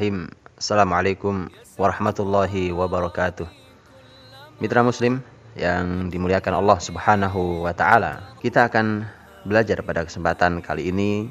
[0.00, 0.56] Bismillahirrahmanirrahim.
[0.56, 1.34] Assalamualaikum
[1.76, 3.44] warahmatullahi wabarakatuh.
[4.56, 5.20] Mitra Muslim
[5.52, 8.32] yang dimuliakan Allah Subhanahu wa taala.
[8.40, 9.04] Kita akan
[9.44, 11.28] belajar pada kesempatan kali ini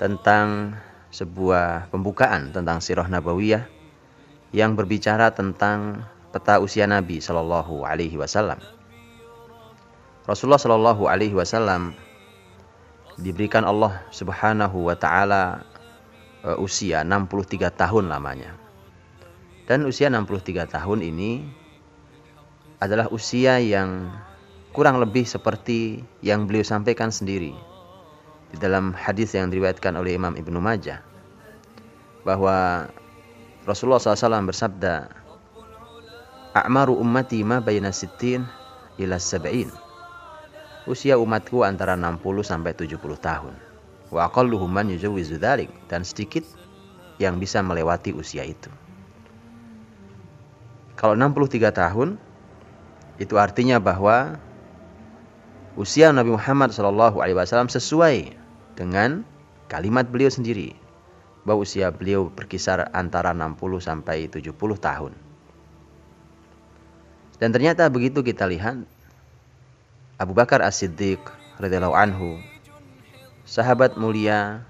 [0.00, 0.72] tentang
[1.12, 3.68] sebuah pembukaan tentang sirah nabawiyah
[4.56, 6.00] yang berbicara tentang
[6.32, 8.56] peta usia Nabi Shallallahu alaihi wasallam.
[10.24, 11.92] Rasulullah Shallallahu alaihi wasallam
[13.20, 15.75] diberikan Allah Subhanahu wa taala
[16.54, 18.54] usia 63 tahun lamanya.
[19.66, 21.42] Dan usia 63 tahun ini
[22.78, 24.14] adalah usia yang
[24.70, 27.50] kurang lebih seperti yang beliau sampaikan sendiri
[28.54, 31.02] di dalam hadis yang diriwayatkan oleh Imam Ibnu Majah
[32.22, 32.86] bahwa
[33.66, 35.10] Rasulullah SAW bersabda
[36.54, 38.46] A'maru ummati ma bayna sittin
[39.02, 39.68] ila sab'in
[40.86, 43.65] Usia umatku antara 60 sampai 70 tahun
[44.10, 46.46] wa aqalluhum man yujawizu dzalik dan sedikit
[47.16, 48.68] yang bisa melewati usia itu.
[50.96, 52.16] Kalau 63 tahun
[53.20, 54.40] itu artinya bahwa
[55.76, 58.32] usia Nabi Muhammad Shallallahu alaihi wasallam sesuai
[58.76, 59.24] dengan
[59.68, 60.76] kalimat beliau sendiri
[61.44, 65.12] bahwa usia beliau berkisar antara 60 sampai 70 tahun.
[67.36, 68.80] Dan ternyata begitu kita lihat
[70.16, 71.20] Abu Bakar As-Siddiq
[71.60, 72.40] radhiyallahu anhu
[73.46, 74.66] sahabat mulia,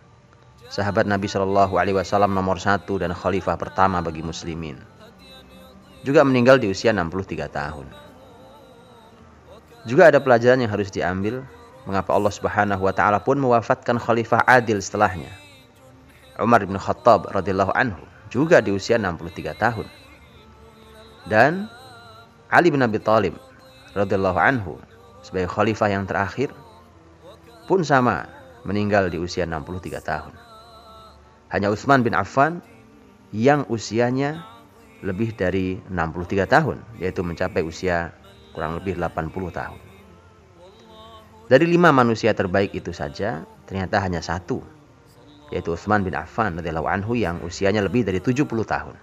[0.68, 4.76] sahabat Nabi Shallallahu Alaihi Wasallam nomor satu dan khalifah pertama bagi muslimin.
[6.04, 7.88] Juga meninggal di usia 63 tahun.
[9.88, 11.42] Juga ada pelajaran yang harus diambil
[11.88, 15.32] mengapa Allah Subhanahu wa taala pun mewafatkan khalifah adil setelahnya.
[16.36, 19.88] Umar bin Khattab radhiyallahu anhu juga di usia 63 tahun.
[21.26, 21.66] Dan
[22.52, 23.40] Ali bin Abi Thalib
[23.96, 24.78] radhiyallahu anhu
[25.24, 26.52] sebagai khalifah yang terakhir
[27.66, 28.35] pun sama
[28.66, 30.34] meninggal di usia 63 tahun.
[31.54, 32.58] Hanya Utsman bin Affan
[33.30, 34.42] yang usianya
[35.06, 38.10] lebih dari 63 tahun, yaitu mencapai usia
[38.50, 39.80] kurang lebih 80 tahun.
[41.46, 44.66] Dari lima manusia terbaik itu saja, ternyata hanya satu,
[45.54, 48.96] yaitu Utsman bin Affan radhiyallahu anhu yang usianya lebih dari 70 tahun.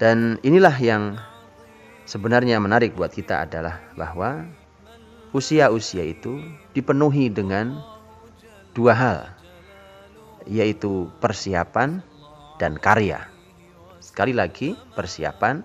[0.00, 1.20] Dan inilah yang
[2.08, 4.48] sebenarnya menarik buat kita adalah bahwa
[5.30, 6.42] usia-usia itu
[6.74, 7.78] dipenuhi dengan
[8.74, 9.18] dua hal,
[10.46, 12.02] yaitu persiapan
[12.58, 13.26] dan karya.
[14.02, 15.62] Sekali lagi, persiapan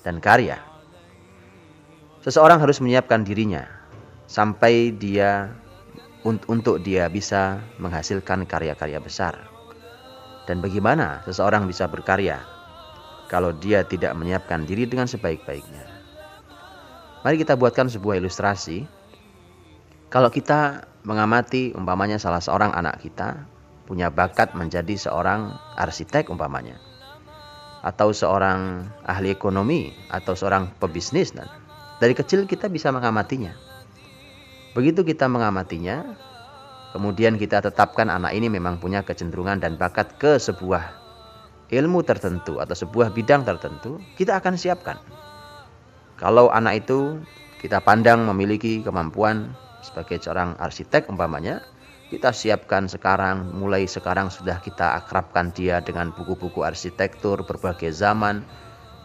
[0.00, 0.58] dan karya.
[2.22, 3.66] Seseorang harus menyiapkan dirinya
[4.30, 5.50] sampai dia
[6.24, 9.34] untuk dia bisa menghasilkan karya-karya besar.
[10.46, 12.42] Dan bagaimana seseorang bisa berkarya
[13.30, 15.86] kalau dia tidak menyiapkan diri dengan sebaik-baiknya?
[17.22, 19.01] Mari kita buatkan sebuah ilustrasi
[20.12, 23.48] kalau kita mengamati umpamanya salah seorang anak kita
[23.88, 26.76] punya bakat menjadi seorang arsitek umpamanya
[27.80, 31.48] atau seorang ahli ekonomi atau seorang pebisnis dan
[31.98, 33.56] dari kecil kita bisa mengamatinya.
[34.76, 36.14] Begitu kita mengamatinya,
[36.92, 40.92] kemudian kita tetapkan anak ini memang punya kecenderungan dan bakat ke sebuah
[41.72, 44.98] ilmu tertentu atau sebuah bidang tertentu, kita akan siapkan.
[46.20, 47.22] Kalau anak itu
[47.62, 51.60] kita pandang memiliki kemampuan sebagai seorang arsitek umpamanya
[52.12, 58.44] kita siapkan sekarang mulai sekarang sudah kita akrabkan dia dengan buku-buku arsitektur berbagai zaman.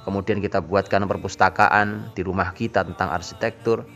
[0.03, 3.87] Kemudian kita buatkan perpustakaan di rumah kita tentang arsitektur.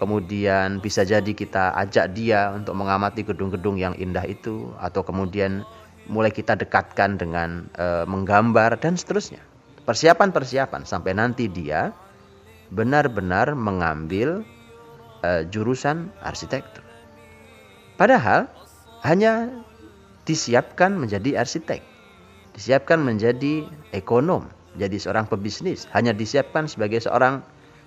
[0.00, 5.60] Kemudian bisa jadi kita ajak dia untuk mengamati gedung-gedung yang indah itu atau kemudian
[6.08, 9.44] mulai kita dekatkan dengan e, menggambar dan seterusnya.
[9.84, 11.92] Persiapan-persiapan sampai nanti dia
[12.72, 14.40] benar-benar mengambil
[15.24, 16.84] uh, jurusan arsitektur.
[17.96, 18.44] Padahal
[19.08, 19.48] hanya
[20.28, 21.80] disiapkan menjadi arsitek,
[22.52, 23.64] disiapkan menjadi
[23.96, 24.44] ekonom,
[24.76, 27.40] jadi seorang pebisnis, hanya disiapkan sebagai seorang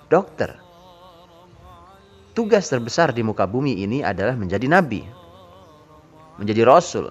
[0.10, 0.58] dokter.
[2.34, 5.02] Tugas terbesar di muka bumi ini adalah menjadi nabi,
[6.38, 7.10] menjadi rasul.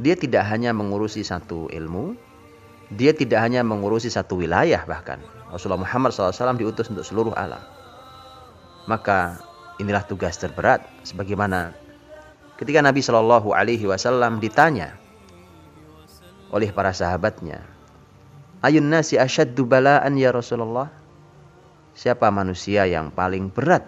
[0.00, 2.16] Dia tidak hanya mengurusi satu ilmu,
[2.96, 5.20] dia tidak hanya mengurusi satu wilayah bahkan.
[5.52, 7.60] Rasulullah Muhammad SAW diutus untuk seluruh alam.
[8.88, 9.40] Maka
[9.80, 11.72] inilah tugas terberat sebagaimana
[12.60, 14.96] ketika Nabi Shallallahu alaihi wasallam ditanya
[16.52, 17.64] oleh para sahabatnya,
[18.60, 20.92] "Ayun nasi asyaddu bala'an ya Rasulullah?"
[21.96, 23.84] Siapa manusia yang paling berat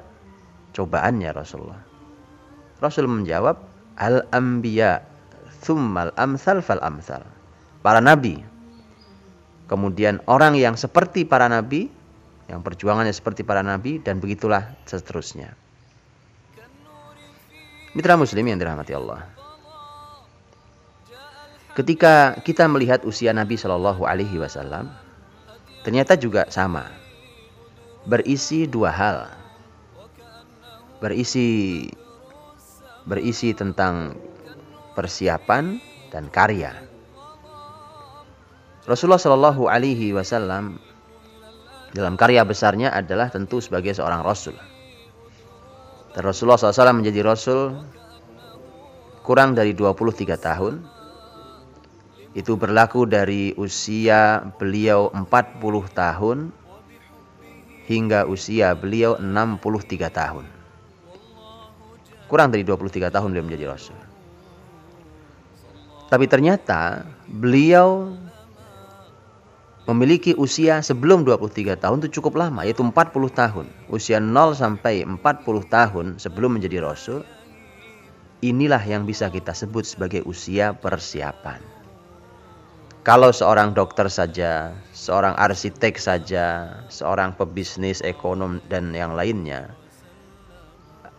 [0.75, 1.81] cobaannya Rasulullah?
[2.83, 3.62] Rasul menjawab,
[3.94, 5.06] "Al-anbiya,
[5.62, 7.23] thummal amsal fal amsal."
[7.81, 8.43] Para nabi.
[9.71, 11.89] Kemudian orang yang seperti para nabi,
[12.53, 15.57] yang perjuangannya seperti para nabi dan begitulah seterusnya.
[17.97, 19.25] Mitra muslim yang dirahmati Allah.
[21.73, 24.93] ketika kita melihat usia Nabi Shallallahu Alaihi Wasallam,
[25.89, 26.93] ternyata juga sama,
[28.05, 29.33] berisi dua hal,
[31.01, 31.89] berisi
[33.09, 34.21] berisi tentang
[34.93, 35.81] persiapan
[36.13, 36.77] dan karya.
[38.85, 40.77] Rasulullah Shallallahu Alaihi Wasallam
[41.93, 44.56] dalam karya besarnya adalah tentu sebagai seorang Rasul.
[46.12, 47.73] Dan Rasulullah SAW menjadi Rasul
[49.25, 50.75] kurang dari 23 tahun.
[52.33, 55.29] Itu berlaku dari usia beliau 40
[55.93, 56.39] tahun
[57.85, 60.44] hingga usia beliau 63 tahun.
[62.25, 63.99] Kurang dari 23 tahun beliau menjadi Rasul.
[66.09, 68.17] Tapi ternyata beliau
[69.87, 72.93] memiliki usia sebelum 23 tahun itu cukup lama yaitu 40
[73.32, 73.67] tahun.
[73.90, 75.19] Usia 0 sampai 40
[75.67, 77.26] tahun sebelum menjadi rasul
[78.43, 81.62] inilah yang bisa kita sebut sebagai usia persiapan.
[83.02, 89.75] Kalau seorang dokter saja, seorang arsitek saja, seorang pebisnis, ekonom dan yang lainnya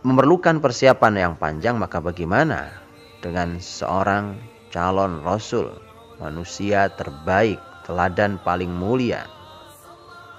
[0.04, 2.76] memerlukan persiapan yang panjang maka bagaimana
[3.24, 4.36] dengan seorang
[4.68, 5.80] calon rasul,
[6.20, 9.28] manusia terbaik, teladan paling mulia,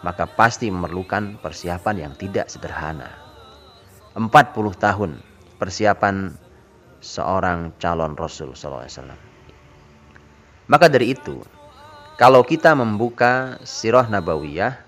[0.05, 3.09] maka pasti memerlukan persiapan yang tidak sederhana.
[4.15, 4.31] 40
[4.77, 5.19] tahun
[5.57, 6.37] persiapan
[7.05, 8.89] seorang calon rasul SAW.
[10.65, 11.45] Maka dari itu,
[12.17, 14.81] kalau kita membuka sirah nabawiyah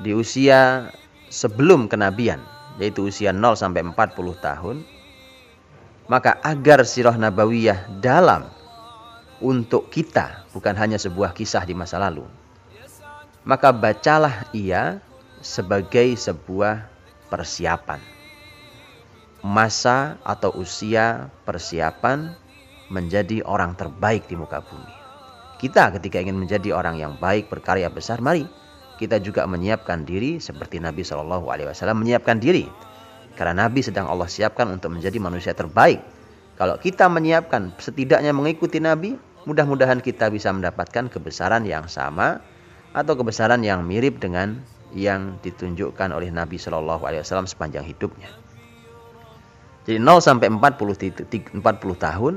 [0.00, 0.88] di usia
[1.28, 2.40] sebelum kenabian,
[2.80, 3.94] yaitu usia 0 sampai 40
[4.40, 4.76] tahun,
[6.08, 8.48] maka agar sirah nabawiyah dalam
[9.44, 12.24] untuk kita, bukan hanya sebuah kisah di masa lalu.
[13.44, 15.04] Maka bacalah ia
[15.44, 16.88] sebagai sebuah
[17.28, 18.00] persiapan.
[19.44, 22.32] Masa atau usia persiapan
[22.88, 24.88] menjadi orang terbaik di muka bumi.
[25.60, 28.48] Kita ketika ingin menjadi orang yang baik berkarya besar, mari
[28.96, 32.64] kita juga menyiapkan diri seperti Nabi Shallallahu Alaihi Wasallam menyiapkan diri
[33.34, 36.00] karena Nabi sedang Allah siapkan untuk menjadi manusia terbaik.
[36.54, 42.40] Kalau kita menyiapkan setidaknya mengikuti Nabi, mudah-mudahan kita bisa mendapatkan kebesaran yang sama
[42.96, 44.60] atau kebesaran yang mirip dengan
[44.94, 48.30] yang ditunjukkan oleh Nabi Shallallahu Alaihi Wasallam sepanjang hidupnya.
[49.84, 51.60] Jadi 0 sampai 40, 40
[52.00, 52.34] tahun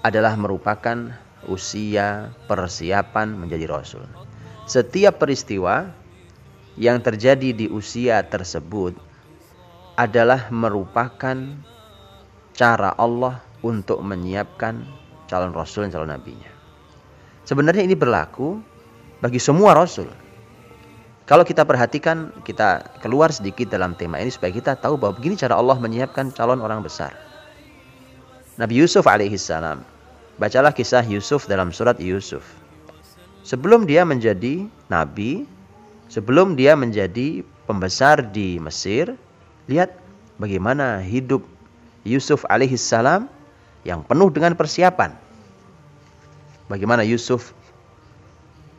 [0.00, 1.12] adalah merupakan
[1.44, 4.04] usia persiapan menjadi rasul.
[4.64, 5.92] Setiap peristiwa
[6.80, 8.96] yang terjadi di usia tersebut
[9.98, 11.36] adalah merupakan
[12.56, 14.99] cara Allah untuk menyiapkan
[15.30, 16.50] calon rasul dan calon nabinya.
[17.46, 18.58] Sebenarnya ini berlaku
[19.22, 20.10] bagi semua rasul.
[21.30, 25.54] Kalau kita perhatikan, kita keluar sedikit dalam tema ini supaya kita tahu bahwa begini cara
[25.54, 27.14] Allah menyiapkan calon orang besar.
[28.58, 29.86] Nabi Yusuf alaihissalam.
[30.42, 32.42] Bacalah kisah Yusuf dalam surat Yusuf.
[33.46, 35.46] Sebelum dia menjadi nabi,
[36.10, 39.14] sebelum dia menjadi pembesar di Mesir,
[39.70, 39.94] Lihat
[40.42, 41.46] bagaimana hidup
[42.02, 43.30] Yusuf alaihissalam
[43.84, 45.16] yang penuh dengan persiapan.
[46.70, 47.50] Bagaimana Yusuf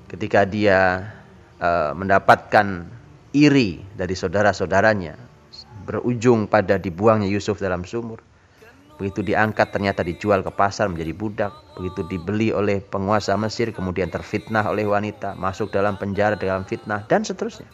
[0.08, 1.12] ketika dia
[1.60, 2.88] uh, mendapatkan
[3.31, 5.15] iri dari saudara-saudaranya
[5.84, 8.22] berujung pada dibuangnya Yusuf dalam sumur.
[9.01, 11.53] Begitu diangkat ternyata dijual ke pasar menjadi budak.
[11.74, 15.34] Begitu dibeli oleh penguasa Mesir kemudian terfitnah oleh wanita.
[15.41, 17.65] Masuk dalam penjara dalam fitnah dan seterusnya.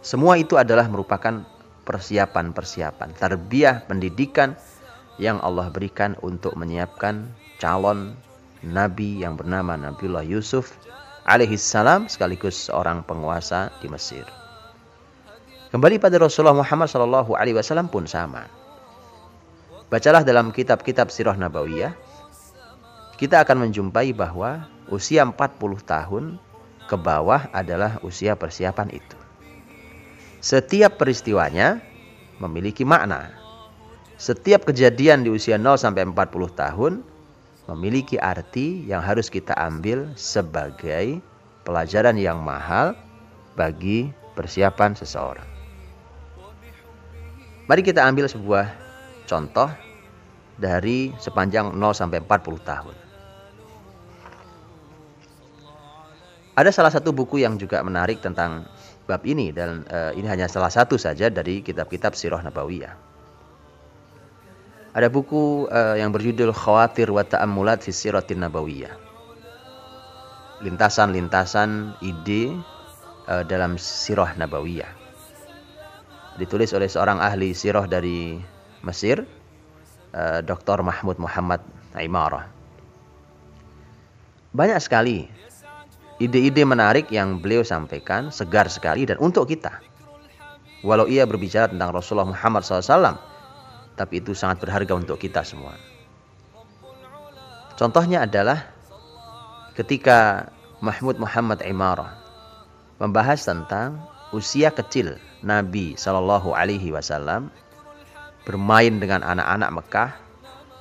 [0.00, 1.44] Semua itu adalah merupakan
[1.86, 4.54] persiapan-persiapan, tarbiyah pendidikan
[5.16, 8.16] yang Allah berikan untuk menyiapkan calon
[8.60, 10.76] nabi yang bernama Nabiullah Yusuf
[11.26, 14.24] alaihi salam sekaligus seorang penguasa di Mesir.
[15.72, 18.46] Kembali pada Rasulullah Muhammad sallallahu alaihi wasallam pun sama.
[19.90, 21.94] Bacalah dalam kitab-kitab sirah nabawiyah
[23.16, 25.32] kita akan menjumpai bahwa usia 40
[25.82, 26.24] tahun
[26.84, 29.18] ke bawah adalah usia persiapan itu.
[30.44, 31.80] Setiap peristiwanya
[32.38, 33.32] memiliki makna.
[34.16, 36.16] Setiap kejadian di usia 0 sampai 40
[36.56, 37.04] tahun
[37.68, 41.20] memiliki arti yang harus kita ambil sebagai
[41.68, 42.96] pelajaran yang mahal
[43.52, 45.44] bagi persiapan seseorang.
[47.68, 48.72] Mari kita ambil sebuah
[49.28, 49.68] contoh
[50.56, 52.96] dari sepanjang 0 sampai 40 tahun.
[56.56, 58.64] Ada salah satu buku yang juga menarik tentang
[59.04, 63.05] bab ini dan uh, ini hanya salah satu saja dari kitab-kitab sirah nabawiyah.
[64.96, 68.96] Ada buku uh, yang berjudul Khawatir wa Ta'ammulat fi Siratin Nabawiyah.
[70.64, 72.56] Lintasan-lintasan ide
[73.28, 74.88] uh, dalam sirah nabawiyah.
[76.40, 78.40] Ditulis oleh seorang ahli sirah dari
[78.80, 79.28] Mesir,
[80.16, 80.80] uh, Dr.
[80.80, 81.60] Mahmud Muhammad
[81.92, 82.48] Imarah.
[84.56, 85.28] Banyak sekali
[86.16, 89.76] ide-ide menarik yang beliau sampaikan, segar sekali dan untuk kita.
[90.80, 93.35] Walau ia berbicara tentang Rasulullah Muhammad SAW,
[93.96, 95.74] tapi itu sangat berharga untuk kita semua.
[97.76, 98.72] Contohnya adalah
[99.76, 100.48] ketika
[100.80, 102.16] Mahmud Muhammad Imarah
[103.00, 104.00] membahas tentang
[104.32, 107.52] usia kecil Nabi Shallallahu Alaihi Wasallam
[108.48, 110.10] bermain dengan anak-anak Mekah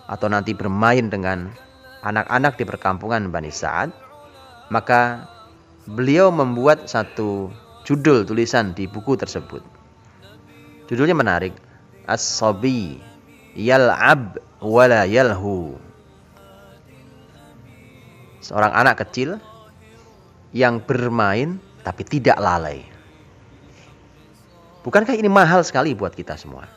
[0.08, 1.52] atau nanti bermain dengan
[2.06, 3.90] anak-anak di perkampungan Bani Sa'ad,
[4.70, 5.26] maka
[5.90, 7.50] beliau membuat satu
[7.84, 9.66] judul tulisan di buku tersebut.
[10.86, 11.58] Judulnya menarik,
[12.06, 13.02] As-Sabi
[13.58, 15.78] Yal'ab Wala Yalhu
[18.46, 19.42] seorang anak kecil
[20.54, 22.86] yang bermain tapi tidak lalai.
[24.86, 26.70] Bukankah ini mahal sekali buat kita semua?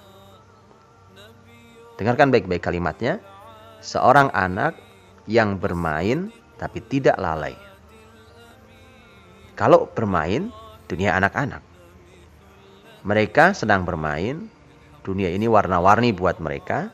[2.00, 3.20] Dengarkan baik-baik kalimatnya.
[3.84, 4.74] Seorang anak
[5.28, 7.54] yang bermain tapi tidak lalai.
[9.54, 10.50] Kalau bermain,
[10.88, 11.62] dunia anak-anak.
[13.06, 14.50] Mereka sedang bermain,
[15.02, 16.90] dunia ini warna-warni buat mereka.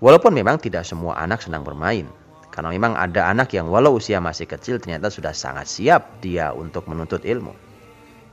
[0.00, 2.08] Walaupun memang tidak semua anak sedang bermain.
[2.50, 6.90] Karena memang ada anak yang walau usia masih kecil ternyata sudah sangat siap dia untuk
[6.90, 7.54] menuntut ilmu.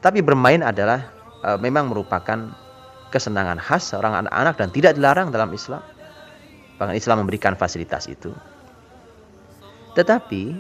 [0.01, 1.13] Tapi bermain adalah
[1.45, 2.49] e, memang merupakan
[3.13, 5.85] kesenangan khas seorang anak-anak dan tidak dilarang dalam Islam.
[6.81, 8.33] Bahkan Islam memberikan fasilitas itu.
[9.93, 10.57] Tetapi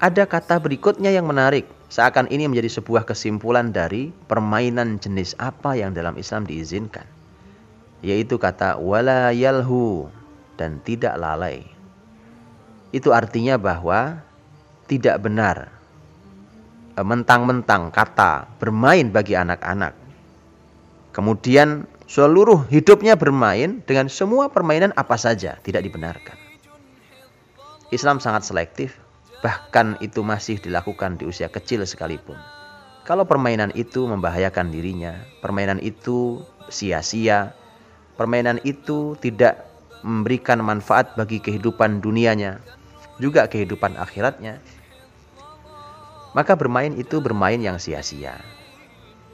[0.00, 1.68] ada kata berikutnya yang menarik.
[1.90, 7.04] Seakan ini menjadi sebuah kesimpulan dari permainan jenis apa yang dalam Islam diizinkan.
[8.00, 10.08] Yaitu kata wala yalhu
[10.56, 11.80] dan tidak lalai
[12.90, 14.18] itu artinya bahwa
[14.90, 15.70] tidak benar
[17.00, 19.94] mentang-mentang kata bermain bagi anak-anak.
[21.14, 26.36] Kemudian seluruh hidupnya bermain dengan semua permainan apa saja tidak dibenarkan.
[27.94, 28.98] Islam sangat selektif,
[29.40, 32.36] bahkan itu masih dilakukan di usia kecil sekalipun.
[33.08, 37.56] Kalau permainan itu membahayakan dirinya, permainan itu sia-sia,
[38.20, 39.66] permainan itu tidak
[40.04, 42.60] memberikan manfaat bagi kehidupan dunianya,
[43.18, 44.60] juga kehidupan akhiratnya,
[46.36, 48.38] maka bermain itu bermain yang sia-sia.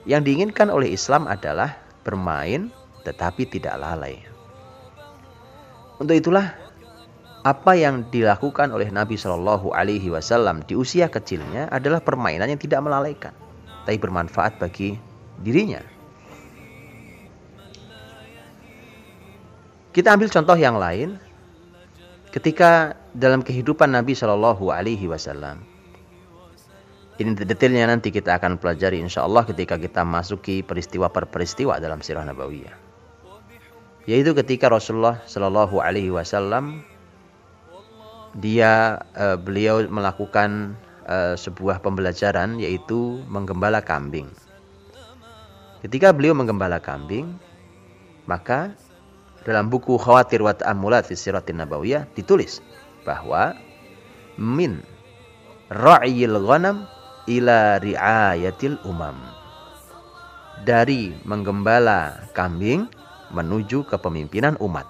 [0.07, 2.71] Yang diinginkan oleh Islam adalah bermain
[3.03, 4.23] tetapi tidak lalai.
[5.99, 6.55] Untuk itulah
[7.47, 12.83] apa yang dilakukan oleh Nabi Shallallahu Alaihi Wasallam di usia kecilnya adalah permainan yang tidak
[12.83, 13.31] melalaikan,
[13.87, 14.99] tapi bermanfaat bagi
[15.39, 15.79] dirinya.
[19.95, 21.23] Kita ambil contoh yang lain
[22.35, 25.63] ketika dalam kehidupan Nabi Shallallahu Alaihi Wasallam.
[27.17, 32.05] Ini detailnya nanti kita akan pelajari insya Allah ketika kita masuki peristiwa per peristiwa dalam
[32.05, 32.77] sirah nabawiyah.
[34.05, 36.85] Yaitu ketika Rasulullah Shallallahu Alaihi Wasallam
[38.37, 40.77] dia uh, beliau melakukan
[41.09, 44.29] uh, sebuah pembelajaran yaitu menggembala kambing.
[45.81, 47.37] Ketika beliau menggembala kambing,
[48.27, 48.75] maka
[49.47, 51.15] dalam buku Khawatir wa Ta'amulat fi
[51.55, 52.59] Nabawiyah ditulis
[53.07, 53.55] bahwa
[54.35, 54.83] min
[55.71, 56.91] ra'yil ghanam
[57.31, 59.15] ila ri'ayatil umam.
[60.67, 62.91] Dari menggembala kambing
[63.31, 64.89] menuju kepemimpinan umat.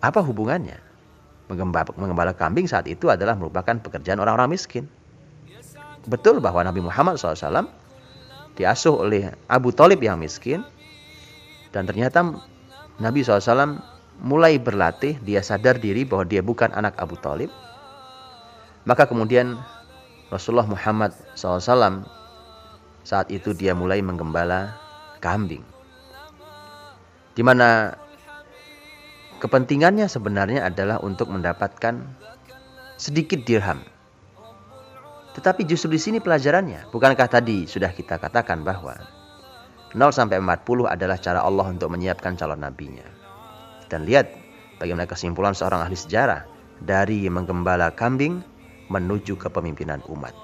[0.00, 0.87] Apa hubungannya?
[1.48, 4.84] Menggembala, kambing saat itu adalah merupakan pekerjaan orang-orang miskin.
[6.04, 7.68] Betul bahwa Nabi Muhammad SAW
[8.56, 10.60] diasuh oleh Abu Talib yang miskin
[11.72, 12.24] dan ternyata
[13.00, 13.80] Nabi SAW
[14.18, 17.52] mulai berlatih, dia sadar diri bahwa dia bukan anak Abu Talib.
[18.88, 19.56] Maka kemudian
[20.32, 22.04] Rasulullah Muhammad SAW
[23.04, 24.76] saat itu dia mulai menggembala
[25.24, 25.62] kambing.
[27.32, 27.94] Di mana
[29.38, 32.02] kepentingannya sebenarnya adalah untuk mendapatkan
[32.98, 33.80] sedikit dirham.
[35.38, 36.90] Tetapi justru di sini pelajarannya.
[36.90, 38.98] Bukankah tadi sudah kita katakan bahwa
[39.94, 43.06] 0 sampai 40 adalah cara Allah untuk menyiapkan calon nabinya.
[43.86, 44.28] Dan lihat
[44.82, 46.44] bagaimana kesimpulan seorang ahli sejarah
[46.82, 48.42] dari menggembala kambing
[48.90, 50.34] menuju kepemimpinan umat.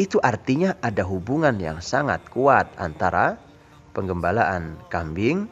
[0.00, 3.36] Itu artinya ada hubungan yang sangat kuat antara
[3.92, 5.50] penggembalaan kambing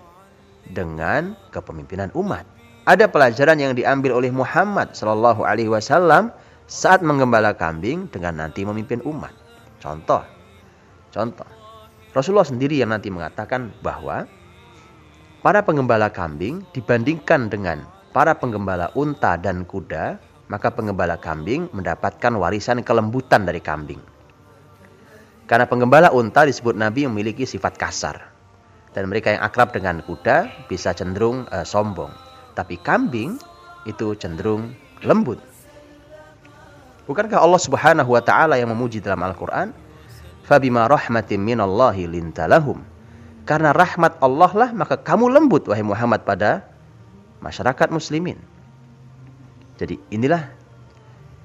[0.64, 2.46] dengan kepemimpinan umat.
[2.88, 6.32] Ada pelajaran yang diambil oleh Muhammad Shallallahu Alaihi Wasallam
[6.64, 9.28] saat menggembala kambing dengan nanti memimpin umat.
[9.76, 10.24] Contoh,
[11.12, 11.44] contoh.
[12.16, 14.24] Rasulullah sendiri yang nanti mengatakan bahwa
[15.44, 17.84] para penggembala kambing dibandingkan dengan
[18.16, 20.16] para penggembala unta dan kuda,
[20.48, 24.00] maka penggembala kambing mendapatkan warisan kelembutan dari kambing.
[25.44, 28.16] Karena penggembala unta disebut Nabi memiliki sifat kasar.
[28.96, 32.27] Dan mereka yang akrab dengan kuda bisa cenderung uh, sombong.
[32.58, 33.38] Tapi kambing
[33.86, 34.74] itu cenderung
[35.06, 35.38] lembut.
[37.06, 39.70] Bukankah Allah Subhanahu wa taala yang memuji dalam Al-Qur'an,
[40.42, 42.82] "Fabima rahmatin minallahi lintalahum."
[43.46, 46.66] Karena rahmat Allah lah maka kamu lembut wahai Muhammad pada
[47.40, 48.36] masyarakat muslimin.
[49.78, 50.50] Jadi inilah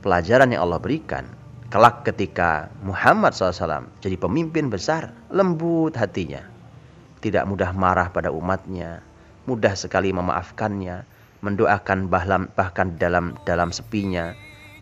[0.01, 1.29] pelajaran yang Allah berikan.
[1.69, 6.43] Kelak ketika Muhammad SAW jadi pemimpin besar, lembut hatinya.
[7.23, 8.99] Tidak mudah marah pada umatnya,
[9.49, 11.03] mudah sekali memaafkannya,
[11.43, 12.07] mendoakan
[12.55, 14.31] bahkan dalam dalam sepinya,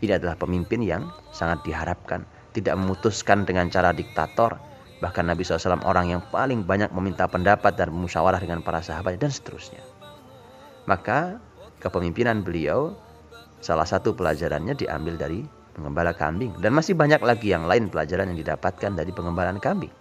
[0.02, 2.26] ini adalah pemimpin yang sangat diharapkan.
[2.52, 4.58] Tidak memutuskan dengan cara diktator.
[5.02, 9.34] Bahkan Nabi SAW orang yang paling banyak meminta pendapat dan musyawarah dengan para sahabat dan
[9.34, 9.82] seterusnya.
[10.86, 11.42] Maka
[11.82, 12.94] kepemimpinan beliau
[13.62, 15.42] salah satu pelajarannya diambil dari
[15.74, 16.54] pengembala kambing.
[16.62, 19.94] Dan masih banyak lagi yang lain pelajaran yang didapatkan dari pengembalaan kambing.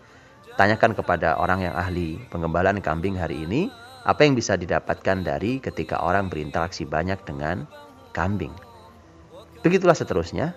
[0.59, 3.73] Tanyakan kepada orang yang ahli pengembalaan kambing hari ini,
[4.05, 7.69] apa yang bisa didapatkan dari ketika orang berinteraksi banyak dengan
[8.17, 8.53] kambing.
[9.61, 10.57] Begitulah seterusnya,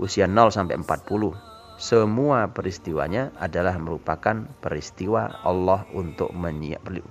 [0.00, 1.36] usia 0 sampai 40.
[1.78, 6.34] Semua peristiwanya adalah merupakan peristiwa Allah untuk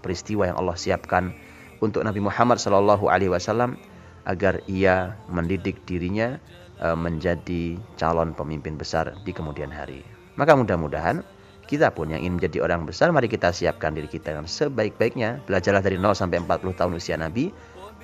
[0.03, 1.31] peristiwa yang Allah siapkan
[1.79, 3.79] untuk Nabi Muhammad Shallallahu Alaihi Wasallam
[4.27, 6.35] agar ia mendidik dirinya
[6.83, 10.03] e, menjadi calon pemimpin besar di kemudian hari.
[10.35, 11.23] Maka mudah-mudahan
[11.67, 15.43] kita pun yang ingin menjadi orang besar, mari kita siapkan diri kita dengan sebaik-baiknya.
[15.43, 17.51] Belajarlah dari 0 sampai 40 tahun usia Nabi,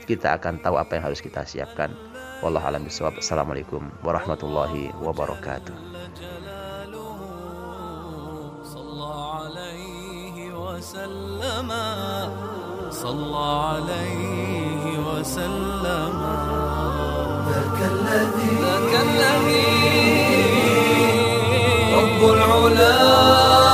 [0.03, 1.96] kita akan tahu apa yang harus kita siapkan.
[2.43, 3.24] Wallahu alam bisawab.
[3.24, 5.72] Assalamualaikum warahmatullahi wabarakatuh.
[12.94, 13.35] صلى
[13.74, 16.24] عليه وسلم
[22.31, 23.73] العلا.